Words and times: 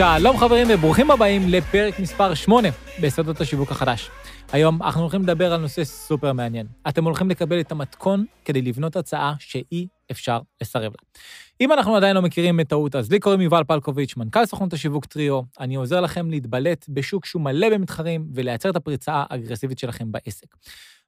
שלום 0.00 0.36
חברים 0.36 0.66
וברוכים 0.70 1.10
הבאים 1.10 1.42
לפרק 1.48 1.98
מספר 1.98 2.34
8 2.34 2.68
ביסודות 3.00 3.40
השיווק 3.40 3.70
החדש. 3.70 4.10
היום 4.52 4.82
אנחנו 4.82 5.00
הולכים 5.00 5.22
לדבר 5.22 5.52
על 5.52 5.60
נושא 5.60 5.84
סופר 5.84 6.32
מעניין. 6.32 6.66
אתם 6.88 7.04
הולכים 7.04 7.30
לקבל 7.30 7.60
את 7.60 7.72
המתכון 7.72 8.24
כדי 8.44 8.62
לבנות 8.62 8.96
הצעה 8.96 9.34
שאי 9.38 9.86
אפשר 10.10 10.40
לסרב 10.60 10.92
לה. 10.92 11.20
אם 11.60 11.72
אנחנו 11.72 11.96
עדיין 11.96 12.16
לא 12.16 12.22
מכירים 12.22 12.60
את 12.60 12.68
טעות, 12.68 12.94
אז 12.94 13.10
לי 13.10 13.20
קוראים 13.20 13.40
יובל 13.40 13.64
פלקוביץ', 13.64 14.16
מנכ"ל 14.16 14.46
סוכנות 14.46 14.72
השיווק 14.72 15.06
טריו. 15.06 15.40
אני 15.60 15.74
עוזר 15.74 16.00
לכם 16.00 16.30
להתבלט 16.30 16.86
בשוק 16.88 17.26
שהוא 17.26 17.42
מלא 17.42 17.70
במתחרים 17.70 18.26
ולייצר 18.34 18.70
את 18.70 18.76
הפריצה 18.76 19.24
האגרסיבית 19.30 19.78
שלכם 19.78 20.12
בעסק. 20.12 20.46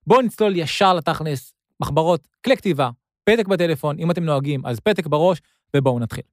בואו 0.07 0.23
נצלול 0.23 0.57
ישר 0.57 0.95
לתכלס, 0.95 1.55
מחברות, 1.81 2.29
כלי 2.45 2.57
כתיבה, 2.57 2.91
פתק 3.25 3.49
בטלפון, 3.49 3.99
אם 3.99 4.11
אתם 4.11 4.25
נוהגים, 4.25 4.67
אז 4.67 4.81
פתק 4.81 5.07
בראש, 5.07 5.39
ובואו 5.77 5.99
נתחיל. 5.99 6.25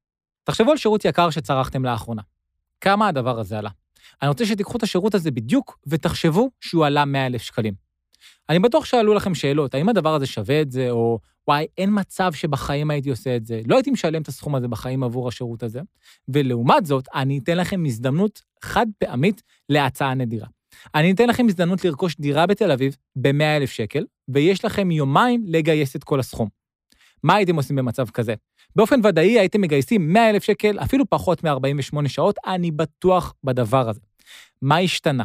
תחשבו 0.44 0.72
על 0.72 0.78
שירות 0.78 1.06
יקר 1.06 1.30
שצרכתם 1.30 1.86
לאחרונה. 1.86 2.22
כמה 2.82 3.08
הדבר 3.08 3.40
הזה 3.40 3.60
עלה? 3.60 3.70
אני 4.22 4.30
רוצה 4.30 4.46
שתיקחו 4.46 4.78
את 4.78 4.84
השירות 4.84 5.16
הזה 5.16 5.32
בדיוק 5.32 5.80
ותחשבו 5.88 6.50
שהוא 6.62 6.86
עלה 6.86 7.06
100,000 7.06 7.42
שקלים. 7.42 7.74
אני 8.50 8.60
בטוח 8.60 8.86
שעלו 8.86 9.14
לכם 9.14 9.36
שאלות, 9.36 9.74
האם 9.74 9.90
הדבר 9.90 10.16
הזה 10.16 10.26
שווה 10.26 10.62
את 10.62 10.72
זה, 10.72 10.90
או 10.90 11.20
וואי, 11.48 11.68
אין 11.78 11.90
מצב 11.94 12.34
שבחיים 12.34 12.92
הייתי 12.92 13.10
עושה 13.10 13.36
את 13.36 13.46
זה, 13.46 13.62
לא 13.68 13.76
הייתי 13.76 13.92
משלם 13.92 14.22
את 14.22 14.28
הסכום 14.28 14.56
הזה 14.56 14.68
בחיים 14.68 15.04
עבור 15.04 15.28
השירות 15.28 15.64
הזה, 15.64 15.82
ולעומת 16.28 16.86
זאת, 16.86 17.08
אני 17.16 17.40
אתן 17.40 17.58
לכם 17.58 17.86
הזדמנות 17.86 18.42
חד 18.64 18.86
פעמית 18.98 19.42
להצעה 19.70 20.14
נדירה. 20.14 20.48
אני 20.96 21.12
אתן 21.12 21.30
לכם 21.30 21.46
הזדמנות 21.48 21.86
לרכוש 21.86 22.16
דירה 22.20 22.48
בתל 22.48 22.72
אביב 22.72 22.96
ב-100,000 23.16 23.68
שקל, 23.68 24.06
ויש 24.28 24.66
לכם 24.66 24.92
יומיים 24.92 25.44
לגייס 25.48 25.96
את 25.96 26.04
כל 26.04 26.20
הסכום. 26.20 26.50
מה 27.24 27.36
הייתם 27.36 27.56
עושים 27.56 27.76
במצב 27.76 28.10
כזה? 28.10 28.34
באופן 28.76 29.00
ודאי 29.04 29.40
הייתם 29.40 29.62
מגייסים 29.62 30.14
100,000 30.14 30.44
שקל, 30.44 30.80
אפילו 30.80 31.10
פחות 31.10 31.44
מ-48 31.44 32.08
שעות, 32.08 32.36
אני 32.48 32.72
בטוח 32.72 33.34
בדבר 33.44 33.90
הזה. 33.90 34.02
מה 34.62 34.78
השתנה? 34.78 35.24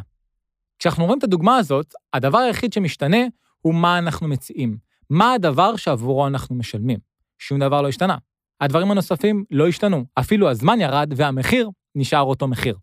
כשאנחנו 0.78 1.04
רואים 1.04 1.18
את 1.18 1.24
הדוגמה 1.24 1.56
הזאת, 1.56 1.94
הדבר 2.12 2.38
היחיד 2.38 2.72
שמשתנה 2.72 3.18
הוא 3.60 3.74
מה 3.74 3.98
אנחנו 3.98 4.28
מציעים. 4.28 4.76
מה 5.10 5.32
הדבר 5.32 5.76
שעבורו 5.76 6.26
אנחנו 6.26 6.56
משלמים? 6.56 6.98
שום 7.38 7.60
דבר 7.60 7.82
לא 7.82 7.88
השתנה. 7.88 8.16
הדברים 8.60 8.90
הנוספים 8.90 9.44
לא 9.50 9.68
השתנו, 9.68 10.04
אפילו 10.14 10.50
הזמן 10.50 10.80
ירד 10.80 11.12
והמחיר 11.16 11.70
נשאר 11.94 12.22
אותו 12.22 12.48
מחיר. 12.48 12.76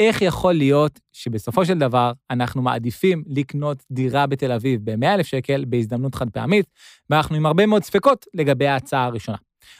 איך 0.00 0.22
יכול 0.22 0.52
להיות 0.54 1.00
שבסופו 1.12 1.64
של 1.64 1.78
דבר 1.78 2.12
אנחנו 2.30 2.62
מעדיפים 2.62 3.24
לקנות 3.26 3.84
דירה 3.90 4.26
בתל 4.26 4.52
אביב 4.52 4.80
ב-100,000 4.84 5.22
שקל 5.22 5.64
בהזדמנות 5.68 6.14
חד 6.14 6.30
פעמית, 6.30 6.66
ואנחנו 7.10 7.36
עם 7.36 7.46
הרבה 7.46 7.66
מאוד 7.66 7.84
ספקות 7.84 8.26
לגבי 8.34 8.66
ההצעה 8.66 9.04
הראשונה. 9.04 9.38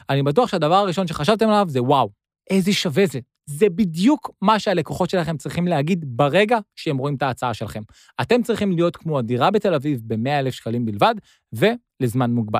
אני 0.09 0.23
בטוח 0.23 0.49
שהדבר 0.49 0.75
הראשון 0.75 1.07
שחשבתם 1.07 1.49
עליו 1.49 1.65
זה 1.69 1.81
וואו, 1.81 2.09
איזה 2.49 2.73
שווה 2.73 3.05
זה. 3.05 3.19
זה 3.45 3.69
בדיוק 3.69 4.31
מה 4.41 4.59
שהלקוחות 4.59 5.09
שלכם 5.09 5.37
צריכים 5.37 5.67
להגיד 5.67 6.05
ברגע 6.07 6.57
שהם 6.75 6.97
רואים 6.97 7.15
את 7.15 7.21
ההצעה 7.21 7.53
שלכם. 7.53 7.81
אתם 8.21 8.43
צריכים 8.43 8.71
להיות 8.71 8.95
כמו 8.95 9.19
הדירה 9.19 9.51
בתל 9.51 9.73
אביב 9.73 10.01
ב-100,000 10.03 10.51
שקלים 10.51 10.85
בלבד, 10.85 11.15
ולזמן 11.53 12.31
מוגבל. 12.31 12.59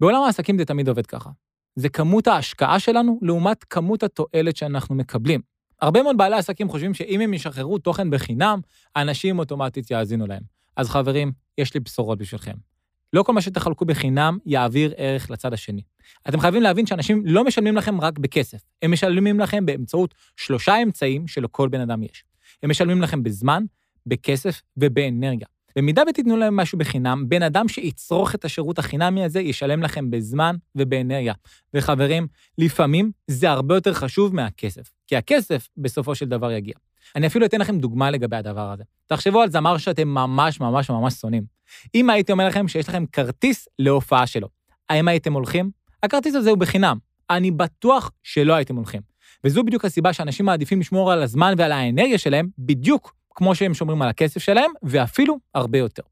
בעולם 0.00 0.22
העסקים 0.22 0.58
זה 0.58 0.64
תמיד 0.64 0.88
עובד 0.88 1.06
ככה. 1.06 1.30
זה 1.76 1.88
כמות 1.88 2.26
ההשקעה 2.26 2.80
שלנו 2.80 3.18
לעומת 3.22 3.64
כמות 3.64 4.02
התועלת 4.02 4.56
שאנחנו 4.56 4.94
מקבלים. 4.94 5.40
הרבה 5.80 6.02
מאוד 6.02 6.16
בעלי 6.16 6.36
עסקים 6.36 6.68
חושבים 6.68 6.94
שאם 6.94 7.20
הם 7.20 7.34
ישחררו 7.34 7.78
תוכן 7.78 8.10
בחינם, 8.10 8.60
אנשים 8.96 9.38
אוטומטית 9.38 9.90
יאזינו 9.90 10.26
להם. 10.26 10.42
אז 10.76 10.88
חברים, 10.88 11.32
יש 11.58 11.74
לי 11.74 11.80
בשורות 11.80 12.18
בשבילכם. 12.18 12.67
לא 13.12 13.22
כל 13.22 13.32
מה 13.32 13.42
שתחלקו 13.42 13.84
בחינם 13.84 14.38
יעביר 14.46 14.94
ערך 14.96 15.30
לצד 15.30 15.52
השני. 15.52 15.82
אתם 16.28 16.40
חייבים 16.40 16.62
להבין 16.62 16.86
שאנשים 16.86 17.22
לא 17.26 17.44
משלמים 17.44 17.76
לכם 17.76 18.00
רק 18.00 18.18
בכסף, 18.18 18.58
הם 18.82 18.92
משלמים 18.92 19.40
לכם 19.40 19.66
באמצעות 19.66 20.14
שלושה 20.36 20.82
אמצעים 20.82 21.28
שלכל 21.28 21.68
בן 21.68 21.80
אדם 21.80 22.02
יש. 22.02 22.24
הם 22.62 22.70
משלמים 22.70 23.02
לכם 23.02 23.22
בזמן, 23.22 23.64
בכסף 24.06 24.62
ובאנרגיה. 24.76 25.46
במידה 25.76 26.02
ותיתנו 26.10 26.36
להם 26.36 26.56
משהו 26.56 26.78
בחינם, 26.78 27.28
בן 27.28 27.42
אדם 27.42 27.68
שיצרוך 27.68 28.34
את 28.34 28.44
השירות 28.44 28.78
החינמי 28.78 29.24
הזה 29.24 29.40
ישלם 29.40 29.82
לכם 29.82 30.10
בזמן 30.10 30.56
ובאנרגיה. 30.74 31.34
וחברים, 31.74 32.26
לפעמים 32.58 33.10
זה 33.26 33.50
הרבה 33.50 33.74
יותר 33.74 33.94
חשוב 33.94 34.34
מהכסף, 34.34 34.90
כי 35.06 35.16
הכסף 35.16 35.68
בסופו 35.76 36.14
של 36.14 36.26
דבר 36.26 36.52
יגיע. 36.52 36.74
אני 37.16 37.26
אפילו 37.26 37.46
אתן 37.46 37.60
לכם 37.60 37.78
דוגמה 37.78 38.10
לגבי 38.10 38.36
הדבר 38.36 38.72
הזה. 38.72 38.84
תחשבו 39.06 39.40
על 39.40 39.50
זמר 39.50 39.78
שאתם 39.78 40.08
ממש 40.08 40.60
ממש 40.60 40.90
ממש 40.90 41.14
שונאים. 41.14 41.57
אם 41.94 42.10
הייתי 42.10 42.32
אומר 42.32 42.48
לכם 42.48 42.68
שיש 42.68 42.88
לכם 42.88 43.04
כרטיס 43.12 43.68
להופעה 43.78 44.26
שלו, 44.26 44.48
האם 44.88 45.08
הייתם 45.08 45.32
הולכים? 45.32 45.70
הכרטיס 46.02 46.34
הזה 46.34 46.50
הוא 46.50 46.58
בחינם. 46.58 46.98
אני 47.30 47.50
בטוח 47.50 48.10
שלא 48.22 48.54
הייתם 48.54 48.76
הולכים. 48.76 49.00
וזו 49.44 49.64
בדיוק 49.64 49.84
הסיבה 49.84 50.12
שאנשים 50.12 50.46
מעדיפים 50.46 50.80
לשמור 50.80 51.12
על 51.12 51.22
הזמן 51.22 51.54
ועל 51.58 51.72
האנרגיה 51.72 52.18
שלהם 52.18 52.48
בדיוק 52.58 53.14
כמו 53.30 53.54
שהם 53.54 53.74
שומרים 53.74 54.02
על 54.02 54.08
הכסף 54.08 54.42
שלהם, 54.42 54.70
ואפילו 54.82 55.38
הרבה 55.54 55.78
יותר. 55.78 56.02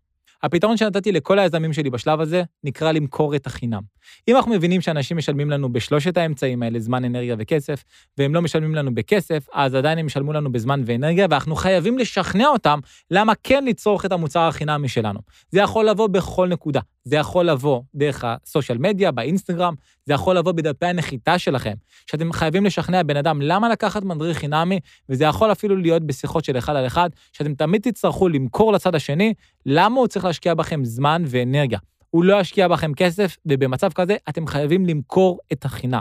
הפתרון 0.43 0.77
שנתתי 0.77 1.13
לכל 1.13 1.39
היזמים 1.39 1.73
שלי 1.73 1.91
בשלב 1.91 2.21
הזה 2.21 2.43
נקרא 2.65 2.93
למכור 2.93 3.37
את 3.37 3.47
החינם. 3.47 3.83
אם 4.29 4.37
אנחנו 4.37 4.53
מבינים 4.53 4.81
שאנשים 4.81 5.17
משלמים 5.17 5.51
לנו 5.51 5.73
בשלושת 5.73 6.17
האמצעים 6.17 6.63
האלה, 6.63 6.79
זמן, 6.79 7.05
אנרגיה 7.05 7.37
וכסף, 7.39 7.85
והם 8.19 8.35
לא 8.35 8.43
משלמים 8.43 8.75
לנו 8.75 8.95
בכסף, 8.95 9.47
אז 9.53 9.75
עדיין 9.75 9.99
הם 9.99 10.07
ישלמו 10.07 10.33
לנו 10.33 10.53
בזמן 10.53 10.83
ואנרגיה, 10.87 11.27
ואנחנו 11.31 11.57
חייבים 11.57 11.99
לשכנע 11.99 12.47
אותם 12.47 12.79
למה 13.11 13.33
כן 13.43 13.65
לצרוך 13.65 14.05
את 14.05 14.13
המוצר 14.13 14.41
החינמי 14.41 14.89
שלנו. 14.89 15.21
זה 15.51 15.61
יכול 15.61 15.89
לבוא 15.89 16.07
בכל 16.07 16.49
נקודה. 16.49 16.81
זה 17.07 17.17
יכול 17.17 17.45
לבוא 17.51 17.83
דרך 17.95 18.25
הסושיאל 18.25 18.79
מדיה, 18.79 19.11
באינסטגרם, 19.11 19.75
זה 20.07 20.15
יכול 20.15 20.37
לבוא 20.37 20.53
בדפי 20.53 20.87
הנחיתה 20.87 21.39
שלכם, 21.39 21.75
שאתם 22.11 22.33
חייבים 22.33 22.65
לשכנע 22.65 23.03
בן 23.03 23.17
אדם 23.17 23.43
למה 23.43 23.69
לקחת 23.69 24.03
מדריך 24.03 24.39
חינמי, 24.39 24.81
וזה 25.09 25.25
יכול 25.25 25.53
אפילו 25.53 25.77
להיות 25.77 26.03
בשיחות 26.03 26.45
של 26.45 26.59
אחד 26.59 26.77
על 26.77 26.87
אחד, 26.87 27.11
שאתם 27.33 27.55
תמיד 27.55 27.83
תצטרכו 27.83 28.29
למכור 28.29 28.73
לצד 28.73 28.95
השני, 28.95 29.35
למה 29.67 30.01
הוא 30.01 30.07
צריך 30.07 30.25
להשקיע 30.25 30.55
בכם 30.55 30.85
זמן 30.85 31.23
ואנרגיה. 31.27 31.79
הוא 32.11 32.25
לא 32.25 32.41
ישקיע 32.41 32.69
בכם 32.69 32.95
כסף, 32.95 33.37
ובמצב 33.47 33.93
כזה 33.93 34.17
אתם 34.29 34.47
חייבים 34.47 34.87
למכור 34.87 35.39
את 35.53 35.65
החינם. 35.65 36.01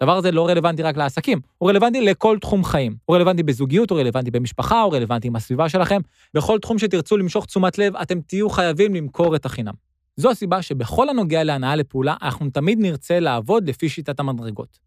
הדבר 0.00 0.16
הזה 0.16 0.32
לא 0.32 0.48
רלוונטי 0.48 0.82
רק 0.82 0.96
לעסקים, 0.96 1.40
הוא 1.58 1.70
רלוונטי 1.70 2.00
לכל 2.00 2.38
תחום 2.40 2.64
חיים. 2.64 2.96
הוא 3.04 3.16
רלוונטי 3.16 3.42
בזוגיות, 3.42 3.90
הוא 3.90 4.00
רלוונטי 4.00 4.30
במשפחה, 4.30 4.82
הוא 4.82 4.94
רלוונטי 4.94 5.28
עם 5.28 5.36
הסביבה 5.36 5.68
שלכם. 5.68 6.00
בכל 6.34 6.58
תחום 6.58 6.78
שתרצו 6.78 7.16
למשוך 7.16 7.46
תשומת 7.46 7.78
לב, 7.78 7.96
אתם 7.96 8.20
תהיו 8.20 8.50
חייבים 8.50 8.94
למכור 8.94 9.36
את 9.36 9.46
החינם. 9.46 9.91
זו 10.16 10.30
הסיבה 10.30 10.62
שבכל 10.62 11.08
הנוגע 11.08 11.44
להנאה 11.44 11.76
לפעולה, 11.76 12.16
אנחנו 12.22 12.50
תמיד 12.50 12.78
נרצה 12.80 13.20
לעבוד 13.20 13.68
לפי 13.68 13.88
שיטת 13.88 14.20
המדרגות. 14.20 14.78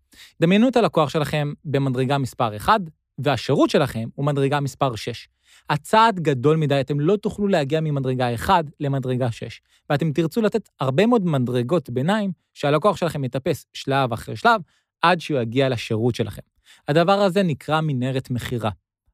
דמיינו 0.42 0.68
את 0.68 0.76
הלקוח 0.76 1.10
שלכם 1.10 1.54
במדרגה 1.66 2.18
מספר 2.18 2.56
1, 2.56 2.82
והשירות 3.18 3.70
שלכם 3.70 4.10
הוא 4.16 4.26
מדרגה 4.26 4.60
מספר 4.60 4.96
6. 4.96 5.28
הצעד 5.70 6.20
גדול 6.20 6.58
מדי, 6.58 6.82
אתם 6.82 7.00
לא 7.00 7.16
תוכלו 7.16 7.48
להגיע 7.48 7.82
ממדרגה 7.82 8.34
1 8.34 8.66
למדרגה 8.80 9.32
6, 9.32 9.62
ואתם 9.90 10.12
תרצו 10.12 10.42
לתת 10.42 10.70
הרבה 10.80 11.06
מאוד 11.06 11.26
מדרגות 11.26 11.90
ביניים, 11.90 12.32
שהלקוח 12.54 12.98
שלכם 12.98 13.24
יטפס 13.24 13.66
שלב 13.74 14.14
אחרי 14.14 14.36
שלב, 14.36 14.62
עד 15.02 15.22
שהוא 15.22 15.40
יגיע 15.40 15.70
לשירות 15.70 16.16
שלכם. 16.16 16.42
הדבר 16.88 17.22
הזה 17.22 17.44
נקרא 17.44 17.82
מנהרת 17.82 18.30
מכירה. 18.30 18.70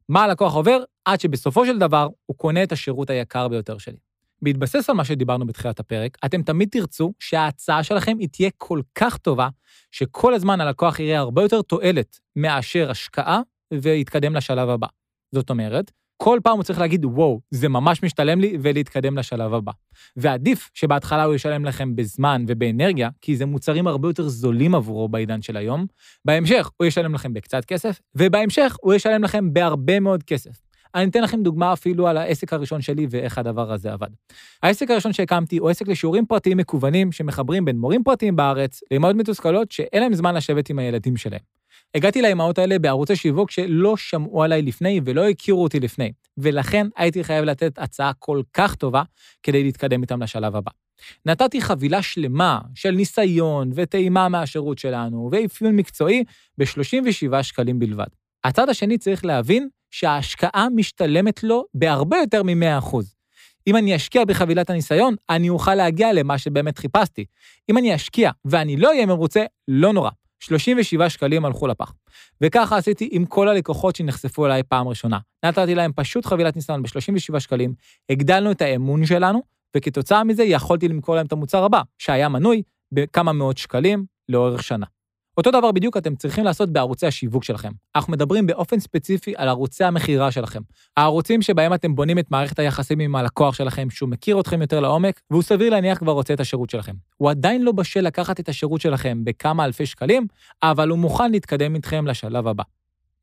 מה 0.09 0.23
הלקוח 0.23 0.55
עובר? 0.55 0.83
עד 1.05 1.19
שבסופו 1.19 1.65
של 1.65 1.79
דבר 1.79 2.07
הוא 2.25 2.37
קונה 2.37 2.63
את 2.63 2.71
השירות 2.71 3.09
היקר 3.09 3.47
ביותר 3.47 3.77
שלי. 3.77 4.10
בהתבסס 4.41 4.89
על 4.89 4.95
מה 4.95 5.05
שדיברנו 5.05 5.47
בתחילת 5.47 5.79
הפרק, 5.79 6.17
אתם 6.25 6.43
תמיד 6.43 6.69
תרצו 6.71 7.13
שההצעה 7.19 7.83
שלכם 7.83 8.17
היא 8.19 8.27
תהיה 8.31 8.49
כל 8.57 8.81
כך 8.95 9.17
טובה, 9.17 9.49
שכל 9.91 10.33
הזמן 10.33 10.61
הלקוח 10.61 10.99
יראה 10.99 11.17
הרבה 11.17 11.41
יותר 11.41 11.61
תועלת 11.61 12.19
מאשר 12.35 12.91
השקעה 12.91 13.41
ויתקדם 13.73 14.35
לשלב 14.35 14.69
הבא. 14.69 14.87
זאת 15.31 15.49
אומרת, 15.49 15.91
כל 16.23 16.39
פעם 16.43 16.55
הוא 16.55 16.63
צריך 16.63 16.79
להגיד, 16.79 17.05
וואו, 17.05 17.41
זה 17.51 17.69
ממש 17.69 18.03
משתלם 18.03 18.41
לי, 18.41 18.57
ולהתקדם 18.61 19.17
לשלב 19.17 19.53
הבא. 19.53 19.71
ועדיף 20.15 20.69
שבהתחלה 20.73 21.23
הוא 21.23 21.35
ישלם 21.35 21.65
לכם 21.65 21.95
בזמן 21.95 22.45
ובאנרגיה, 22.47 23.09
כי 23.21 23.35
זה 23.35 23.45
מוצרים 23.45 23.87
הרבה 23.87 24.09
יותר 24.09 24.27
זולים 24.27 24.75
עבורו 24.75 25.09
בעידן 25.09 25.41
של 25.41 25.57
היום. 25.57 25.85
בהמשך 26.25 26.69
הוא 26.77 26.87
ישלם 26.87 27.13
לכם 27.13 27.33
בקצת 27.33 27.65
כסף, 27.65 27.99
ובהמשך 28.15 28.75
הוא 28.81 28.93
ישלם 28.93 29.23
לכם 29.23 29.53
בהרבה 29.53 29.99
מאוד 29.99 30.23
כסף. 30.23 30.70
אני 30.95 31.09
אתן 31.09 31.23
לכם 31.23 31.43
דוגמה 31.43 31.73
אפילו 31.73 32.07
על 32.07 32.17
העסק 32.17 32.53
הראשון 32.53 32.81
שלי 32.81 33.07
ואיך 33.09 33.37
הדבר 33.37 33.71
הזה 33.71 33.93
עבד. 33.93 34.07
העסק 34.63 34.91
הראשון 34.91 35.13
שהקמתי 35.13 35.57
הוא 35.57 35.69
עסק 35.69 35.87
לשיעורים 35.87 36.25
פרטיים 36.25 36.57
מקוונים 36.57 37.11
שמחברים 37.11 37.65
בין 37.65 37.77
מורים 37.77 38.03
פרטיים 38.03 38.35
בארץ 38.35 38.81
לאמהות 38.91 39.15
מתוסכלות 39.15 39.71
שאין 39.71 40.03
להם 40.03 40.13
זמן 40.13 40.35
לשבת 40.35 40.69
עם 40.69 40.79
הילדים 40.79 41.17
שלהם. 41.17 41.39
הגעתי 41.95 42.21
לאמהות 42.21 42.57
האלה 42.57 42.79
בערוצי 42.79 43.15
שיווק 43.15 43.51
שלא 43.51 43.97
שמעו 43.97 44.43
עליי 44.43 44.61
לפני 44.61 45.01
ולא 45.05 45.29
הכירו 45.29 45.63
אותי 45.63 45.79
לפני, 45.79 46.11
ולכן 46.37 46.87
הייתי 46.97 47.23
חייב 47.23 47.45
לתת 47.45 47.79
הצעה 47.79 48.11
כל 48.19 48.41
כך 48.53 48.75
טובה 48.75 49.03
כדי 49.43 49.63
להתקדם 49.63 50.01
איתם 50.01 50.23
לשלב 50.23 50.55
הבא. 50.55 50.71
נתתי 51.25 51.61
חבילה 51.61 52.01
שלמה 52.01 52.59
של 52.75 52.91
ניסיון 52.91 53.71
וטעימה 53.75 54.29
מהשירות 54.29 54.77
שלנו 54.77 55.29
ואפיון 55.31 55.75
מקצועי 55.75 56.23
ב-37 56.57 57.43
שקלים 57.43 57.79
בלבד. 57.79 58.07
הצד 58.43 58.69
השני 58.69 58.97
צריך 58.97 59.25
להבין 59.25 59.69
שההשקעה 59.91 60.67
משתלמת 60.75 61.43
לו 61.43 61.65
בהרבה 61.73 62.17
יותר 62.17 62.43
מ-100%. 62.43 62.97
אם 63.67 63.75
אני 63.75 63.95
אשקיע 63.95 64.25
בחבילת 64.25 64.69
הניסיון, 64.69 65.15
אני 65.29 65.49
אוכל 65.49 65.75
להגיע 65.75 66.13
למה 66.13 66.37
שבאמת 66.37 66.77
חיפשתי. 66.77 67.25
אם 67.69 67.77
אני 67.77 67.95
אשקיע 67.95 68.31
ואני 68.45 68.77
לא 68.77 68.87
אהיה 68.87 69.05
מרוצה, 69.05 69.43
לא 69.67 69.93
נורא. 69.93 70.09
37 70.39 71.09
שקלים 71.09 71.45
הלכו 71.45 71.67
לפח. 71.67 71.93
וככה 72.41 72.77
עשיתי 72.77 73.09
עם 73.11 73.25
כל 73.25 73.47
הלקוחות 73.47 73.95
שנחשפו 73.95 74.45
אליי 74.45 74.63
פעם 74.63 74.87
ראשונה. 74.87 75.19
נתתי 75.45 75.75
להם 75.75 75.91
פשוט 75.95 76.25
חבילת 76.25 76.55
ניסיון 76.55 76.83
ב-37 76.83 77.39
שקלים, 77.39 77.73
הגדלנו 78.09 78.51
את 78.51 78.61
האמון 78.61 79.05
שלנו, 79.05 79.41
וכתוצאה 79.77 80.23
מזה 80.23 80.43
יכולתי 80.43 80.87
למכור 80.87 81.15
להם 81.15 81.25
את 81.25 81.31
המוצר 81.31 81.63
הבא, 81.63 81.81
שהיה 81.97 82.29
מנוי 82.29 82.61
בכמה 82.91 83.33
מאות 83.33 83.57
שקלים 83.57 84.05
לאורך 84.29 84.63
שנה. 84.63 84.85
אותו 85.37 85.51
דבר 85.51 85.71
בדיוק 85.71 85.97
אתם 85.97 86.15
צריכים 86.15 86.43
לעשות 86.43 86.69
בערוצי 86.69 87.07
השיווק 87.07 87.43
שלכם. 87.43 87.71
אנחנו 87.95 88.13
מדברים 88.13 88.47
באופן 88.47 88.79
ספציפי 88.79 89.33
על 89.37 89.47
ערוצי 89.47 89.83
המכירה 89.83 90.31
שלכם. 90.31 90.59
הערוצים 90.97 91.41
שבהם 91.41 91.73
אתם 91.73 91.95
בונים 91.95 92.19
את 92.19 92.31
מערכת 92.31 92.59
היחסים 92.59 92.99
עם 92.99 93.15
הלקוח 93.15 93.55
שלכם, 93.55 93.89
שהוא 93.89 94.09
מכיר 94.09 94.39
אתכם 94.39 94.61
יותר 94.61 94.79
לעומק, 94.79 95.21
והוא 95.31 95.43
סביר 95.43 95.69
להניח 95.69 95.97
כבר 95.97 96.11
רוצה 96.11 96.33
את 96.33 96.39
השירות 96.39 96.69
שלכם. 96.69 96.93
הוא 97.17 97.29
עדיין 97.29 97.61
לא 97.61 97.71
בשל 97.71 98.01
לקחת 98.01 98.39
את 98.39 98.49
השירות 98.49 98.81
שלכם 98.81 99.21
בכמה 99.23 99.65
אלפי 99.65 99.85
שקלים, 99.85 100.27
אבל 100.63 100.89
הוא 100.89 100.99
מוכן 100.99 101.31
להתקדם 101.31 101.75
איתכם 101.75 102.07
לשלב 102.07 102.47
הבא. 102.47 102.63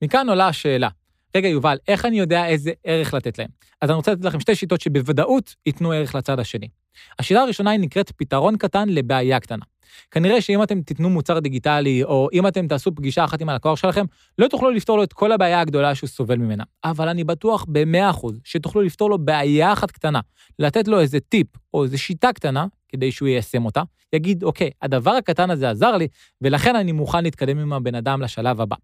מכאן 0.02 0.28
עולה 0.28 0.48
השאלה, 0.48 0.88
רגע, 1.36 1.48
יובל, 1.48 1.76
איך 1.88 2.04
אני 2.04 2.18
יודע 2.18 2.46
איזה 2.46 2.70
ערך 2.84 3.14
לתת 3.14 3.38
להם? 3.38 3.48
אז 3.80 3.90
אני 3.90 3.96
רוצה 3.96 4.12
לתת 4.12 4.24
לכם 4.24 4.40
שתי 4.40 4.54
שיטות 4.54 4.80
שבוודאות 4.80 5.54
ייתנו 5.66 5.92
ערך 5.92 6.14
לצד 6.14 6.40
השני. 6.40 6.68
השיטה 7.18 7.40
הראשונה 7.40 7.70
היא 7.70 7.80
נקראת 7.80 8.12
פתרון 8.16 8.56
קטן 8.56 8.88
לבעיה 8.88 9.40
קטנה. 9.40 9.64
כנראה 10.10 10.40
שאם 10.40 10.62
אתם 10.62 10.82
תיתנו 10.82 11.10
מוצר 11.10 11.38
דיגיטלי, 11.38 12.04
או 12.04 12.28
אם 12.32 12.46
אתם 12.46 12.68
תעשו 12.68 12.94
פגישה 12.94 13.24
אחת 13.24 13.40
עם 13.40 13.48
הלקוח 13.48 13.78
שלכם, 13.78 14.04
לא 14.38 14.48
תוכלו 14.48 14.70
לפתור 14.70 14.96
לו 14.96 15.02
את 15.02 15.12
כל 15.12 15.32
הבעיה 15.32 15.60
הגדולה 15.60 15.94
שהוא 15.94 16.08
סובל 16.08 16.36
ממנה. 16.36 16.64
אבל 16.84 17.08
אני 17.08 17.24
בטוח 17.24 17.66
ב-100% 17.68 18.26
שתוכלו 18.44 18.82
לפתור 18.82 19.10
לו 19.10 19.18
בעיה 19.18 19.72
אחת 19.72 19.90
קטנה, 19.90 20.20
לתת 20.58 20.88
לו 20.88 21.00
איזה 21.00 21.20
טיפ 21.20 21.46
או 21.74 21.84
איזה 21.84 21.98
שיטה 21.98 22.32
קטנה, 22.32 22.66
כדי 22.88 23.12
שהוא 23.12 23.28
יישם 23.28 23.64
אותה, 23.64 23.82
יגיד, 24.12 24.44
אוקיי, 24.44 24.70
הדבר 24.82 25.10
הקטן 25.10 25.50
הזה 25.50 25.70
עזר 25.70 25.96
לי, 25.96 26.08
ולכן 26.42 26.76
אני 26.76 26.92
מוכן 26.92 27.22
להתקדם 27.22 27.58
עם 27.58 27.72
הבן 27.72 27.94
אדם 27.94 28.22
לשלב 28.22 28.60
הבא. 28.60 28.76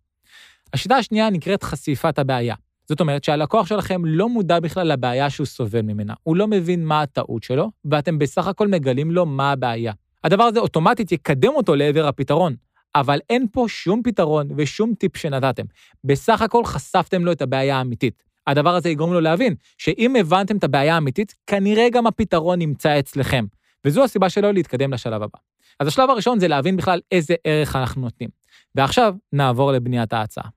השיטה 0.73 0.97
השנייה 0.97 1.31
נקראת 1.31 1.63
חשיפת 1.63 2.19
הבעיה. 2.19 2.55
זאת 2.89 3.01
אומרת 3.01 3.25
שהלקוח 3.25 3.67
שלכם 3.67 4.05
לא 4.05 4.29
מודע 4.29 4.61
בכלל 4.61 4.93
לבעיה 4.93 5.31
שהוא 5.31 5.47
סובל 5.47 5.83
ממנה. 5.83 6.15
הוא 6.23 6.37
לא 6.37 6.47
מבין 6.47 6.85
מה 6.85 7.03
הטעות 7.03 7.43
שלו, 7.43 7.71
ואתם 7.85 8.19
בסך 8.19 8.47
הכל 8.47 8.69
מגלים 8.69 9.11
לו 9.11 9.27
מה 9.27 9.53
הבעיה. 9.53 9.93
הדבר 10.25 10.45
הזה 10.45 10.61
אוטומטית 10.61 11.13
יקדם 11.13 11.53
אותו 11.55 11.75
לעבר 11.75 12.07
הפתרון, 12.07 12.55
אבל 12.95 13.19
אין 13.31 13.47
פה 13.53 13.65
שום 13.69 14.03
פתרון 14.05 14.49
ושום 14.57 14.95
טיפ 14.95 15.17
שנתתם. 15.17 15.63
בסך 16.05 16.43
הכל 16.43 16.65
חשפתם 16.65 17.25
לו 17.25 17.33
את 17.33 17.43
הבעיה 17.43 17.77
האמיתית. 17.79 18.25
הדבר 18.47 18.75
הזה 18.75 18.89
יגרום 18.89 19.13
לו 19.13 19.21
להבין 19.21 19.55
שאם 19.79 20.17
הבנתם 20.17 20.57
את 20.57 20.65
הבעיה 20.65 20.95
האמיתית, 20.95 21.35
כנראה 21.47 21.91
גם 21.93 22.07
הפתרון 22.07 22.59
נמצא 22.59 22.99
אצלכם. 22.99 23.45
וזו 23.85 24.05
הסיבה 24.05 24.31
שלו 24.31 24.53
להתקדם 24.53 24.93
לשלב 24.93 25.23
הבא. 25.23 25.39
אז 25.81 25.87
השלב 25.87 26.11
הראשון 26.11 26.41
זה 26.41 26.49
להבין 26.49 26.77
בכלל 26.77 27.01
איזה 27.13 27.35
ערך 27.45 27.77
אנחנו 27.77 28.03
נותנים. 28.03 28.29
ועכשיו 28.75 29.15
נעבור 29.33 29.73
לבניית 29.73 30.13
ההצעה. 30.13 30.49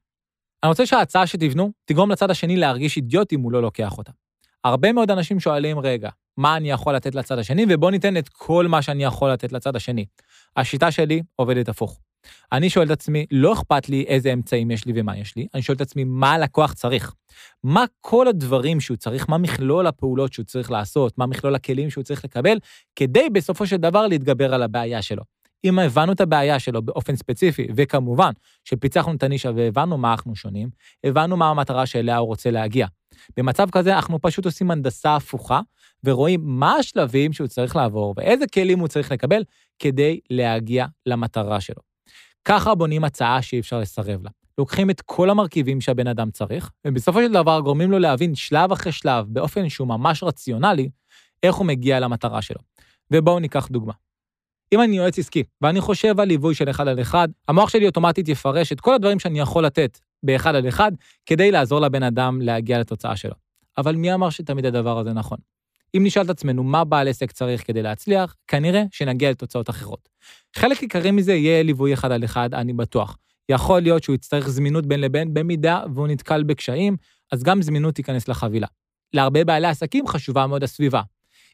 אני 0.64 0.70
רוצה 0.70 0.86
שההצעה 0.86 1.28
שתבנו 1.28 1.72
תגרום 1.86 2.12
לצד 2.12 2.32
השני 2.32 2.58
להרגיש 2.58 2.98
אידיוט 2.98 3.34
אם 3.34 3.42
הוא 3.42 3.52
לא 3.52 3.62
לוקח 3.62 3.98
אותה. 3.98 4.12
הרבה 4.64 4.94
מאוד 4.94 5.12
אנשים 5.12 5.40
שואלים, 5.40 5.80
רגע, 5.80 6.10
מה 6.38 6.58
אני 6.58 6.72
יכול 6.72 6.96
לתת 6.96 7.16
לצד 7.16 7.40
השני, 7.40 7.66
ובואו 7.70 7.92
ניתן 7.92 8.18
את 8.18 8.30
כל 8.30 8.68
מה 8.68 8.82
שאני 8.82 9.04
יכול 9.04 9.32
לתת 9.32 9.52
לצד 9.52 9.76
השני. 9.76 10.06
השיטה 10.58 10.92
שלי 10.92 11.22
עובדת 11.36 11.70
הפוך. 11.70 12.00
אני 12.52 12.70
שואל 12.70 12.86
את 12.86 12.92
עצמי, 12.92 13.26
לא 13.32 13.54
אכפת 13.54 13.90
לי 13.90 14.06
איזה 14.08 14.34
אמצעים 14.34 14.72
יש 14.72 14.86
לי 14.86 14.94
ומה 14.96 15.18
יש 15.18 15.36
לי, 15.36 15.48
אני 15.54 15.62
שואל 15.62 15.76
את 15.76 15.82
עצמי, 15.82 16.04
מה 16.04 16.32
הלקוח 16.32 16.74
צריך? 16.74 17.14
מה 17.64 17.86
כל 18.02 18.28
הדברים 18.28 18.80
שהוא 18.80 18.98
צריך, 18.98 19.30
מה 19.30 19.38
מכלול 19.38 19.88
הפעולות 19.88 20.34
שהוא 20.34 20.46
צריך 20.46 20.72
לעשות, 20.72 21.18
מה 21.18 21.26
מכלול 21.26 21.56
הכלים 21.56 21.90
שהוא 21.90 22.04
צריך 22.04 22.26
לקבל, 22.26 22.58
כדי 22.96 23.30
בסופו 23.30 23.68
של 23.68 23.78
דבר 23.78 24.08
להתגבר 24.08 24.54
על 24.54 24.64
הבעיה 24.64 25.02
שלו. 25.02 25.24
אם 25.64 25.80
הבנו 25.80 26.12
את 26.12 26.22
הבעיה 26.22 26.60
שלו 26.60 26.82
באופן 26.82 27.16
ספציפי, 27.16 27.68
וכמובן 27.76 28.32
שפיצחנו 28.64 29.14
את 29.14 29.24
הנישה 29.24 29.52
והבנו 29.56 29.98
מה 29.98 30.12
אנחנו 30.12 30.36
שונים, 30.36 30.70
הבנו 31.04 31.38
מה 31.38 31.50
המטרה 31.50 31.86
שאליה 31.86 32.18
הוא 32.18 32.28
רוצה 32.28 32.52
להגיע. 32.52 32.88
במצב 33.38 33.70
כזה 33.70 33.96
אנחנו 33.96 34.22
פשוט 34.22 34.46
עושים 34.46 34.72
הנדסה 34.72 35.16
הפוכה, 35.16 35.62
ורואים 36.04 36.42
מה 36.44 36.76
השלבים 36.76 37.34
שהוא 37.34 37.48
צריך 37.48 37.76
לעבור 37.76 38.14
ואיזה 38.18 38.48
כלים 38.48 38.80
הוא 38.80 38.88
צריך 38.88 39.12
לקבל 39.12 39.44
כדי 39.80 40.20
להגיע 40.30 40.86
למטרה 41.06 41.62
שלו. 41.62 41.82
ככה 42.46 42.76
בונים 42.76 43.04
הצעה 43.04 43.42
שאי 43.42 43.60
אפשר 43.60 43.80
לסרב 43.80 44.24
לה. 44.24 44.30
לוקחים 44.58 44.90
את 44.90 45.02
כל 45.02 45.30
המרכיבים 45.30 45.82
שהבן 45.82 46.08
אדם 46.08 46.32
צריך, 46.32 46.72
ובסופו 46.88 47.22
של 47.22 47.34
דבר 47.34 47.60
גורמים 47.60 47.92
לו 47.92 48.00
להבין 48.00 48.36
שלב 48.36 48.72
אחרי 48.72 48.92
שלב, 48.92 49.26
באופן 49.30 49.70
שהוא 49.70 49.88
ממש 49.88 50.24
רציונלי, 50.24 50.90
איך 51.44 51.56
הוא 51.56 51.66
מגיע 51.66 52.00
למטרה 52.00 52.42
שלו. 52.42 52.60
ובואו 53.12 53.40
ניקח 53.40 53.68
דוגמה. 53.68 53.94
אם 54.74 54.82
אני 54.82 54.98
יועץ 54.98 55.20
עסקי 55.20 55.44
ואני 55.62 55.82
חושב 55.82 56.20
על 56.20 56.28
ליווי 56.28 56.56
של 56.56 56.70
אחד 56.70 56.88
על 56.88 57.02
אחד, 57.02 57.28
המוח 57.48 57.70
שלי 57.70 57.86
אוטומטית 57.86 58.30
יפרש 58.30 58.72
את 58.72 58.82
כל 58.82 58.94
הדברים 58.94 59.20
שאני 59.20 59.40
יכול 59.40 59.66
לתת 59.66 60.00
באחד 60.24 60.56
על 60.56 60.68
אחד 60.68 60.92
כדי 61.26 61.52
לעזור 61.52 61.82
לבן 61.82 62.04
אדם 62.04 62.42
להגיע 62.42 62.80
לתוצאה 62.80 63.16
שלו. 63.16 63.34
אבל 63.78 63.96
מי 63.96 64.14
אמר 64.14 64.30
שתמיד 64.30 64.66
הדבר 64.66 65.00
הזה 65.00 65.14
נכון? 65.14 65.38
אם 65.96 66.04
נשאל 66.04 66.22
את 66.22 66.30
עצמנו 66.30 66.64
מה 66.64 66.84
בעל 66.84 67.08
עסק 67.08 67.32
צריך 67.32 67.68
כדי 67.68 67.82
להצליח, 67.82 68.36
כנראה 68.48 68.84
שנגיע 68.92 69.32
לתוצאות 69.32 69.70
אחרות. 69.70 70.10
חלק 70.56 70.82
עיקרי 70.82 71.12
מזה 71.12 71.34
יהיה 71.34 71.64
ליווי 71.64 71.94
אחד 71.94 72.12
על 72.12 72.24
אחד, 72.24 72.54
אני 72.54 72.74
בטוח. 72.74 73.18
יכול 73.50 73.82
להיות 73.82 74.04
שהוא 74.04 74.16
יצטרך 74.16 74.50
זמינות 74.50 74.86
בין 74.86 75.02
לבין, 75.02 75.34
במידה 75.34 75.84
והוא 75.94 76.08
נתקל 76.08 76.44
בקשיים, 76.44 76.98
אז 77.32 77.44
גם 77.44 77.62
זמינות 77.62 77.96
תיכנס 77.96 78.28
לחבילה. 78.28 78.68
להרבה 79.14 79.44
בעלי 79.44 79.68
עסקים 79.68 80.08
חשובה 80.08 80.48
מאוד 80.48 80.64
הסביבה. 80.64 81.02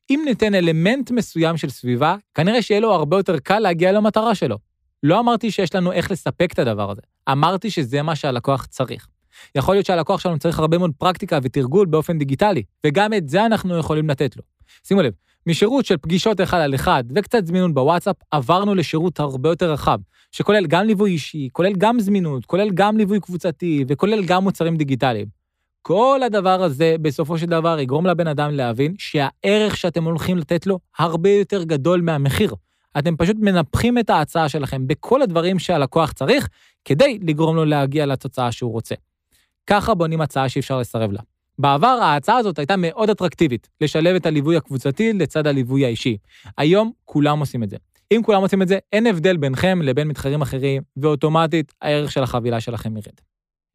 אם 0.10 0.22
ניתן 0.26 0.56
אלמנט 0.56 1.12
מסוים 1.12 1.58
של 1.58 1.70
סביבה, 1.70 2.16
כנראה 2.34 2.62
שיהיה 2.62 2.80
לו 2.80 2.92
הרבה 2.94 3.18
יותר 3.18 3.40
קל 3.40 3.60
להגיע 3.60 3.92
למטרה 3.92 4.36
שלו. 4.36 4.58
לא 5.04 5.20
אמרתי 5.20 5.52
שיש 5.52 5.76
לנו 5.76 5.92
איך 5.92 6.12
לספק 6.12 6.54
את 6.54 6.60
הדבר 6.60 6.92
הזה, 6.92 7.02
אמרתי 7.32 7.70
שזה 7.70 8.02
מה 8.02 8.16
שהלקוח 8.16 8.66
צריך. 8.66 9.08
יכול 9.56 9.76
להיות 9.76 9.86
שהלקוח 9.86 10.20
שלנו 10.20 10.40
צריך 10.40 10.60
הרבה 10.60 10.78
מאוד 10.78 10.92
פרקטיקה 10.98 11.40
ותרגול 11.44 11.86
באופן 11.86 12.18
דיגיטלי, 12.18 12.64
וגם 12.86 13.14
את 13.14 13.30
זה 13.30 13.46
אנחנו 13.46 13.78
יכולים 13.78 14.10
לתת 14.10 14.38
לו. 14.38 14.44
שימו 14.84 15.02
לב, 15.02 15.14
משירות 15.48 15.86
של 15.86 15.98
פגישות 15.98 16.42
אחד 16.42 16.60
על 16.60 16.76
אחד 16.76 17.04
וקצת 17.16 17.46
זמינות 17.46 17.74
בוואטסאפ, 17.74 18.16
עברנו 18.32 18.76
לשירות 18.76 19.20
הרבה 19.20 19.50
יותר 19.50 19.72
רחב, 19.72 20.00
שכולל 20.32 20.66
גם 20.68 20.86
ליווי 20.86 21.12
אישי, 21.12 21.48
כולל 21.52 21.74
גם 21.78 22.00
זמינות, 22.00 22.46
כולל 22.46 22.70
גם 22.74 22.98
ליווי 22.98 23.20
קבוצתי 23.20 23.86
וכולל 23.88 24.26
גם 24.26 24.44
מוצרים 24.44 24.78
דיגיטליים. 24.78 25.44
כל 25.82 26.22
הדבר 26.26 26.64
הזה 26.64 26.96
בסופו 27.02 27.38
של 27.38 27.46
דבר 27.46 27.80
יגרום 27.80 28.06
לבן 28.06 28.28
אדם 28.28 28.52
להבין 28.52 28.94
שהערך 28.98 29.78
שאתם 29.78 30.04
הולכים 30.04 30.38
לתת 30.38 30.68
לו 30.68 30.80
הרבה 30.98 31.30
יותר 31.30 31.64
גדול 31.64 32.02
מהמחיר. 32.02 32.56
אתם 32.98 33.18
פשוט 33.18 33.36
מנפחים 33.40 33.98
את 33.98 34.10
ההצעה 34.10 34.50
שלכם 34.50 34.88
בכל 34.88 35.22
הדברים 35.22 35.60
שהלקוח 35.60 36.12
צריך, 36.12 36.50
כדי 36.86 37.20
לגרום 37.22 37.56
לו 37.56 37.66
להגיע 37.66 38.06
לתוצאה 38.06 38.52
שהוא 38.52 38.72
רוצה. 38.72 38.96
ככה 39.68 39.94
בונים 39.94 40.22
הצעה 40.22 40.50
שאי 40.50 40.60
אפשר 40.60 40.80
לסרב 40.80 41.12
לה. 41.12 41.22
בעבר 41.60 41.88
ההצעה 41.88 42.38
הזאת 42.38 42.60
הייתה 42.60 42.76
מאוד 42.78 43.10
אטרקטיבית, 43.10 43.70
לשלב 43.82 44.16
את 44.16 44.26
הליווי 44.26 44.58
הקבוצתי 44.58 45.14
לצד 45.14 45.48
הליווי 45.48 45.86
האישי. 45.86 46.18
היום 46.58 46.92
כולם 47.06 47.40
עושים 47.40 47.64
את 47.64 47.70
זה. 47.70 47.78
אם 48.12 48.22
כולם 48.26 48.42
עושים 48.42 48.62
את 48.62 48.68
זה, 48.68 48.80
אין 48.94 49.08
הבדל 49.08 49.38
בינכם 49.38 49.82
לבין 49.82 50.08
מתחרים 50.08 50.42
אחרים, 50.42 50.82
ואוטומטית 50.98 51.74
הערך 51.82 52.12
של 52.12 52.24
החבילה 52.24 52.60
שלכם 52.60 52.98
ירד. 52.98 53.14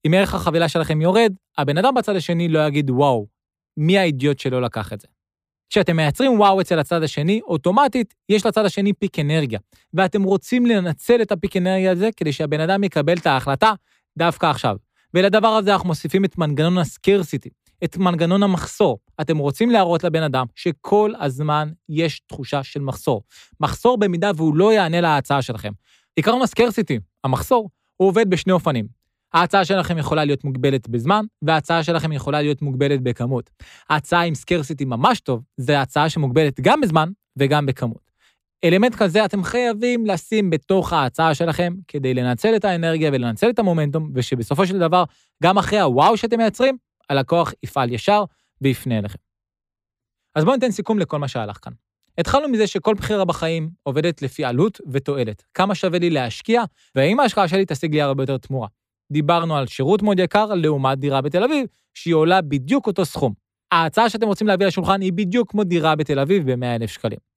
אם 0.06 0.14
ערך 0.14 0.34
החבילה 0.34 0.68
שלכם 0.68 1.00
יורד, 1.00 1.32
הבן 1.58 1.78
אדם 1.78 1.94
בצד 1.94 2.16
השני 2.16 2.48
לא 2.48 2.66
יגיד 2.66 2.90
וואו, 2.90 3.26
מי 3.76 3.98
האידיוט 3.98 4.38
שלא 4.38 4.62
לקח 4.62 4.92
את 4.92 5.00
זה? 5.00 5.08
כשאתם 5.70 5.96
מייצרים 5.96 6.40
וואו 6.40 6.60
אצל 6.60 6.78
הצד 6.78 7.02
השני, 7.02 7.40
אוטומטית 7.40 8.14
יש 8.28 8.46
לצד 8.46 8.64
השני 8.64 8.92
פיק 8.92 9.18
אנרגיה, 9.18 9.58
ואתם 9.94 10.22
רוצים 10.22 10.66
לנצל 10.66 11.22
את 11.22 11.32
הפיק 11.32 11.56
אנרגיה 11.56 11.92
הזה 11.92 12.10
כדי 12.16 12.32
שהבן 12.32 12.60
אדם 12.60 12.84
יקבל 12.84 13.16
את 13.16 13.26
ההחלטה 13.26 13.72
דווקא 14.18 14.46
עכשיו. 14.46 14.76
ולדבר 15.14 15.48
הזה 15.48 15.72
אנחנו 15.72 15.86
מוסיפים 15.86 16.24
את 16.24 16.38
מנגנון 16.38 16.78
הסקרסיטי, 16.78 17.50
את 17.84 17.96
מנגנון 17.96 18.42
המחסור. 18.42 18.98
אתם 19.20 19.38
רוצים 19.38 19.70
להראות 19.70 20.04
לבן 20.04 20.22
אדם 20.22 20.46
שכל 20.54 21.12
הזמן 21.20 21.68
יש 21.88 22.20
תחושה 22.20 22.62
של 22.62 22.80
מחסור. 22.80 23.22
מחסור 23.60 23.98
במידה 23.98 24.30
והוא 24.36 24.56
לא 24.56 24.72
יענה 24.72 25.00
להצעה 25.00 25.42
שלכם. 25.42 25.72
עיקרון 26.16 26.42
הסקרסיטי, 26.42 26.98
המחסור, 27.24 27.70
הוא 27.96 28.08
עובד 28.08 28.30
בשני 28.30 28.52
אופנים. 28.52 28.98
ההצעה 29.34 29.64
שלכם 29.64 29.98
יכולה 29.98 30.24
להיות 30.24 30.44
מוגבלת 30.44 30.88
בזמן, 30.88 31.24
וההצעה 31.42 31.82
שלכם 31.82 32.12
יכולה 32.12 32.42
להיות 32.42 32.62
מוגבלת 32.62 33.02
בכמות. 33.02 33.50
ההצעה 33.90 34.22
עם 34.22 34.34
סקרסיטי 34.34 34.84
ממש 34.84 35.20
טוב, 35.20 35.42
זה 35.56 35.80
הצעה 35.80 36.08
שמוגבלת 36.08 36.60
גם 36.60 36.80
בזמן 36.80 37.08
וגם 37.36 37.66
בכמות. 37.66 38.07
אלמנט 38.64 38.94
כזה 38.94 39.24
אתם 39.24 39.44
חייבים 39.44 40.06
לשים 40.06 40.50
בתוך 40.50 40.92
ההצעה 40.92 41.34
שלכם 41.34 41.74
כדי 41.88 42.14
לנצל 42.14 42.56
את 42.56 42.64
האנרגיה 42.64 43.10
ולנצל 43.12 43.50
את 43.50 43.58
המומנטום, 43.58 44.10
ושבסופו 44.14 44.66
של 44.66 44.78
דבר, 44.78 45.04
גם 45.42 45.58
אחרי 45.58 45.80
הוואו 45.80 46.16
שאתם 46.16 46.38
מייצרים, 46.38 46.76
הלקוח 47.10 47.52
יפעל 47.62 47.92
ישר 47.92 48.24
ויפנה 48.60 48.98
אליכם. 48.98 49.18
אז 50.34 50.44
בואו 50.44 50.56
ניתן 50.56 50.70
סיכום 50.70 50.98
לכל 50.98 51.18
מה 51.18 51.28
שהלך 51.28 51.58
כאן. 51.62 51.72
התחלנו 52.18 52.48
מזה 52.48 52.66
שכל 52.66 52.94
בחירה 52.94 53.24
בחיים 53.24 53.70
עובדת 53.82 54.22
לפי 54.22 54.44
עלות 54.44 54.80
ותועלת. 54.92 55.42
כמה 55.54 55.74
שווה 55.74 55.98
לי 55.98 56.10
להשקיע, 56.10 56.62
והאם 56.94 57.20
ההשקעה 57.20 57.48
שלי 57.48 57.64
תשיג 57.66 57.94
לי 57.94 58.02
הרבה 58.02 58.22
יותר 58.22 58.38
תמורה. 58.38 58.68
דיברנו 59.12 59.56
על 59.56 59.66
שירות 59.66 60.02
מאוד 60.02 60.18
יקר 60.18 60.54
לעומת 60.54 60.98
דירה 60.98 61.20
בתל 61.20 61.44
אביב, 61.44 61.66
שהיא 61.94 62.14
עולה 62.14 62.40
בדיוק 62.40 62.86
אותו 62.86 63.04
סכום. 63.04 63.32
ההצעה 63.72 64.10
שאתם 64.10 64.26
רוצים 64.26 64.46
להביא 64.46 64.66
לשולחן 64.66 65.00
היא 65.00 65.12
בדיוק 65.12 65.50
כמו 65.50 65.64
דירה 65.64 65.96
בתל 65.96 66.18
אביב 66.18 66.52
ב-100,000 66.52 66.86
שקלים. 66.86 67.27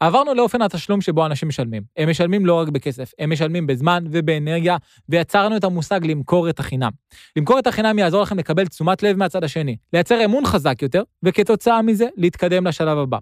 עברנו 0.00 0.34
לאופן 0.34 0.62
התשלום 0.62 1.00
שבו 1.00 1.26
אנשים 1.26 1.48
משלמים. 1.48 1.82
הם 1.96 2.10
משלמים 2.10 2.46
לא 2.46 2.54
רק 2.54 2.68
בכסף, 2.68 3.12
הם 3.18 3.30
משלמים 3.30 3.66
בזמן 3.66 4.04
ובאנרגיה, 4.10 4.76
ויצרנו 5.08 5.56
את 5.56 5.64
המושג 5.64 6.06
למכור 6.06 6.48
את 6.48 6.58
החינם. 6.58 6.90
למכור 7.36 7.58
את 7.58 7.66
החינם 7.66 7.98
יעזור 7.98 8.22
לכם 8.22 8.38
לקבל 8.38 8.66
תשומת 8.66 9.02
לב 9.02 9.16
מהצד 9.16 9.44
השני, 9.44 9.76
לייצר 9.92 10.24
אמון 10.24 10.46
חזק 10.46 10.82
יותר, 10.82 11.02
וכתוצאה 11.22 11.82
מזה, 11.82 12.06
להתקדם 12.16 12.66
לשלב 12.66 12.98
הבא. 12.98 13.18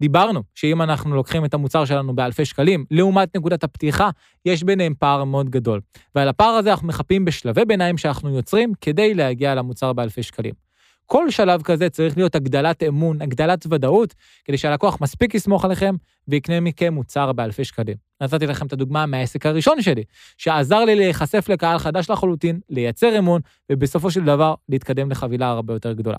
דיברנו 0.00 0.42
שאם 0.54 0.82
אנחנו 0.82 1.14
לוקחים 1.14 1.44
את 1.44 1.54
המוצר 1.54 1.84
שלנו 1.84 2.16
באלפי 2.16 2.44
שקלים, 2.44 2.84
לעומת 2.90 3.36
נקודת 3.36 3.64
הפתיחה, 3.64 4.10
יש 4.44 4.62
ביניהם 4.62 4.94
פער 4.98 5.24
מאוד 5.24 5.50
גדול. 5.50 5.80
ועל 6.14 6.28
הפער 6.28 6.54
הזה 6.54 6.70
אנחנו 6.70 6.88
מחפים 6.88 7.24
בשלבי 7.24 7.64
ביניים 7.64 7.98
שאנחנו 7.98 8.36
יוצרים 8.36 8.72
כדי 8.80 9.14
להגיע 9.14 9.54
למוצר 9.54 9.92
באלפי 9.92 10.22
שקלים. 10.22 10.65
כל 11.06 11.30
שלב 11.30 11.62
כזה 11.62 11.90
צריך 11.90 12.16
להיות 12.16 12.34
הגדלת 12.34 12.82
אמון, 12.82 13.22
הגדלת 13.22 13.66
ודאות, 13.70 14.14
כדי 14.44 14.58
שהלקוח 14.58 15.00
מספיק 15.00 15.34
יסמוך 15.34 15.64
עליכם 15.64 15.94
ויקנה 16.28 16.60
מכם 16.60 16.94
מוצר 16.94 17.32
באלפי 17.32 17.64
שקלים. 17.64 17.96
נתתי 18.20 18.46
לכם 18.46 18.66
את 18.66 18.72
הדוגמה 18.72 19.06
מהעסק 19.06 19.46
הראשון 19.46 19.82
שלי, 19.82 20.04
שעזר 20.36 20.84
לי 20.84 20.94
להיחשף 20.94 21.48
לקהל 21.48 21.78
חדש 21.78 22.10
לחלוטין, 22.10 22.60
לייצר 22.70 23.18
אמון, 23.18 23.40
ובסופו 23.72 24.10
של 24.10 24.24
דבר 24.24 24.54
להתקדם 24.68 25.10
לחבילה 25.10 25.48
הרבה 25.48 25.74
יותר 25.74 25.92
גדולה. 25.92 26.18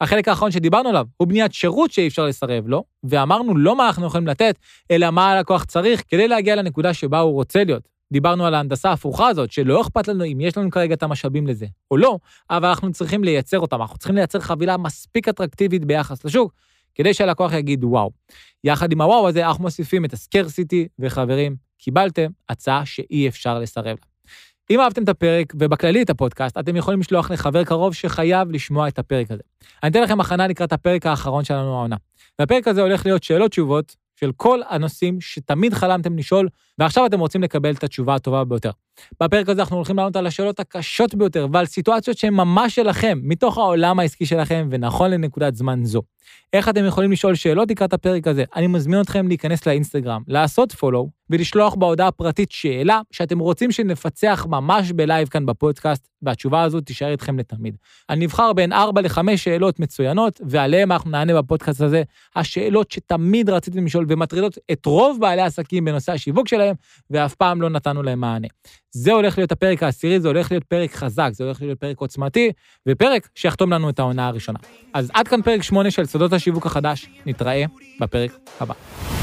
החלק 0.00 0.28
האחרון 0.28 0.50
שדיברנו 0.50 0.88
עליו 0.88 1.06
הוא 1.16 1.28
בניית 1.28 1.52
שירות 1.52 1.92
שאי 1.92 2.08
אפשר 2.08 2.26
לסרב 2.26 2.68
לו, 2.68 2.84
ואמרנו 3.04 3.56
לא 3.56 3.76
מה 3.76 3.86
אנחנו 3.86 4.06
יכולים 4.06 4.26
לתת, 4.26 4.58
אלא 4.90 5.10
מה 5.10 5.32
הלקוח 5.32 5.64
צריך 5.64 6.02
כדי 6.08 6.28
להגיע 6.28 6.56
לנקודה 6.56 6.94
שבה 6.94 7.18
הוא 7.18 7.32
רוצה 7.32 7.64
להיות. 7.64 7.97
דיברנו 8.12 8.46
על 8.46 8.54
ההנדסה 8.54 8.90
ההפוכה 8.90 9.28
הזאת, 9.28 9.52
שלא 9.52 9.80
אכפת 9.80 10.08
לנו 10.08 10.24
אם 10.24 10.40
יש 10.40 10.56
לנו 10.58 10.70
כרגע 10.70 10.94
את 10.94 11.02
המשאבים 11.02 11.46
לזה 11.46 11.66
או 11.90 11.96
לא, 11.96 12.18
אבל 12.50 12.68
אנחנו 12.68 12.92
צריכים 12.92 13.24
לייצר 13.24 13.60
אותם, 13.60 13.80
אנחנו 13.80 13.98
צריכים 13.98 14.16
לייצר 14.16 14.40
חבילה 14.40 14.76
מספיק 14.76 15.28
אטרקטיבית 15.28 15.84
ביחס 15.84 16.24
לשוק, 16.24 16.52
כדי 16.94 17.14
שהלקוח 17.14 17.52
יגיד 17.52 17.84
וואו. 17.84 18.10
יחד 18.64 18.92
עם 18.92 19.00
הוואו 19.00 19.28
הזה, 19.28 19.46
אנחנו 19.46 19.62
מוסיפים 19.62 20.04
את 20.04 20.12
הסקרסיטי, 20.12 20.88
וחברים, 20.98 21.56
קיבלתם 21.78 22.30
הצעה 22.48 22.86
שאי 22.86 23.28
אפשר 23.28 23.58
לסרב 23.58 23.86
לה. 23.86 24.34
אם 24.70 24.80
אהבתם 24.80 25.02
את 25.02 25.08
הפרק, 25.08 25.52
ובכללי 25.58 26.02
את 26.02 26.10
הפודקאסט, 26.10 26.58
אתם 26.58 26.76
יכולים 26.76 27.00
לשלוח 27.00 27.30
לחבר 27.30 27.64
קרוב 27.64 27.94
שחייב 27.94 28.50
לשמוע 28.50 28.88
את 28.88 28.98
הפרק 28.98 29.30
הזה. 29.30 29.42
אני 29.82 29.90
אתן 29.90 30.02
לכם 30.02 30.20
הכנה 30.20 30.46
לקראת 30.46 30.72
הפרק 30.72 31.06
האחרון 31.06 31.44
שלנו 31.44 31.74
העונה. 31.74 31.96
והפרק 32.38 32.68
הזה 32.68 32.82
הולך 32.82 33.06
להיות 33.06 33.22
שאלות-תשובות 33.22 33.96
של 34.20 34.32
כל 34.36 34.60
הנושאים 34.68 35.20
שתמיד 35.20 35.74
חלמתם 35.74 36.18
לשאול, 36.18 36.48
ועכשיו 36.78 37.06
אתם 37.06 37.20
רוצים 37.20 37.42
לקבל 37.42 37.74
את 37.74 37.84
התשובה 37.84 38.14
הטובה 38.14 38.44
ביותר. 38.44 38.70
בפרק 39.22 39.48
הזה 39.48 39.60
אנחנו 39.60 39.76
הולכים 39.76 39.96
לענות 39.96 40.16
על 40.16 40.26
השאלות 40.26 40.60
הקשות 40.60 41.14
ביותר 41.14 41.46
ועל 41.52 41.66
סיטואציות 41.66 42.18
שהן 42.18 42.34
ממש 42.34 42.74
שלכם, 42.74 43.18
מתוך 43.22 43.58
העולם 43.58 44.00
העסקי 44.00 44.26
שלכם 44.26 44.68
ונכון 44.70 45.10
לנקודת 45.10 45.54
זמן 45.54 45.84
זו. 45.84 46.02
איך 46.52 46.68
אתם 46.68 46.84
יכולים 46.84 47.12
לשאול 47.12 47.34
שאלות 47.34 47.70
לקראת 47.70 47.92
הפרק 47.92 48.26
הזה? 48.26 48.44
אני 48.56 48.66
מזמין 48.66 49.00
אתכם 49.00 49.28
להיכנס 49.28 49.66
לאינסטגרם, 49.66 50.22
לעשות 50.28 50.72
פולו 50.72 51.17
ולשלוח 51.30 51.74
בהודעה 51.74 52.10
פרטית 52.10 52.52
שאלה 52.52 53.00
שאתם 53.10 53.38
רוצים 53.38 53.72
שנפצח 53.72 54.46
ממש 54.48 54.92
בלייב 54.92 55.28
כאן 55.28 55.46
בפודקאסט, 55.46 56.08
והתשובה 56.22 56.62
הזו 56.62 56.80
תישאר 56.80 57.10
איתכם 57.10 57.38
לתמיד. 57.38 57.76
אני 58.10 58.26
אבחר 58.26 58.52
בין 58.52 58.72
4 58.72 59.00
ל-5 59.00 59.36
שאלות 59.36 59.80
מצוינות, 59.80 60.40
ועליהן 60.46 60.92
אנחנו 60.92 61.10
נענה 61.10 61.42
בפודקאסט 61.42 61.80
הזה, 61.80 62.02
השאלות 62.36 62.90
שתמיד 62.90 63.50
רציתם 63.50 63.86
לשאול 63.86 64.06
ומטרידות 64.08 64.58
את 64.72 64.86
רוב 64.86 65.18
בעלי 65.20 65.42
העסקים 65.42 65.84
בנושא 65.84 66.12
השיווק 66.12 66.48
שלהם, 66.48 66.74
ואף 67.10 67.34
פעם 67.34 67.62
לא 67.62 67.70
נתנו 67.70 68.02
להם 68.02 68.20
מענה. 68.20 68.48
זה 68.90 69.12
הולך 69.12 69.38
להיות 69.38 69.52
הפרק 69.52 69.82
העשירי, 69.82 70.20
זה 70.20 70.28
הולך 70.28 70.50
להיות 70.50 70.64
פרק 70.64 70.94
חזק, 70.94 71.30
זה 71.32 71.44
הולך 71.44 71.62
להיות 71.62 71.80
פרק 71.80 71.98
עוצמתי, 71.98 72.52
ופרק 72.88 73.28
שיחתום 73.34 73.72
לנו 73.72 73.90
את 73.90 73.98
העונה 73.98 74.28
הראשונה. 74.28 74.58
אז 74.94 75.10
עד 75.14 75.28
כאן 75.28 75.42
פרק 75.42 75.62
8 75.62 75.90
של 75.90 76.06
סודות 76.06 76.32
השיווק 76.32 76.66
החדש, 76.66 77.08
נתראה 77.26 77.64
בפרק 78.00 78.32
הבא. 78.60 79.17